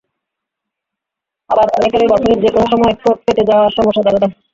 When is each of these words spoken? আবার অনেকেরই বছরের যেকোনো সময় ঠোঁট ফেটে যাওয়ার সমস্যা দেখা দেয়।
আবার 1.49 1.67
অনেকেরই 1.77 2.07
বছরের 2.07 2.41
যেকোনো 2.43 2.65
সময় 2.73 2.93
ঠোঁট 3.01 3.17
ফেটে 3.23 3.43
যাওয়ার 3.49 3.75
সমস্যা 3.77 4.01
দেখা 4.05 4.19
দেয়। 4.21 4.33